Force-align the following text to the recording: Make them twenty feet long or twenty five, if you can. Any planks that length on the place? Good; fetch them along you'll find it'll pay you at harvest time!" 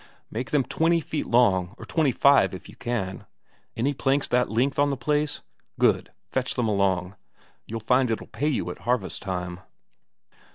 Make 0.31 0.49
them 0.49 0.63
twenty 0.63 0.99
feet 0.99 1.27
long 1.27 1.75
or 1.77 1.85
twenty 1.85 2.11
five, 2.11 2.55
if 2.55 2.67
you 2.67 2.75
can. 2.75 3.27
Any 3.77 3.93
planks 3.93 4.27
that 4.29 4.49
length 4.49 4.79
on 4.79 4.89
the 4.89 4.97
place? 4.97 5.41
Good; 5.79 6.11
fetch 6.31 6.55
them 6.55 6.67
along 6.67 7.17
you'll 7.67 7.81
find 7.81 8.09
it'll 8.09 8.25
pay 8.25 8.47
you 8.47 8.71
at 8.71 8.79
harvest 8.79 9.21
time!" 9.21 9.59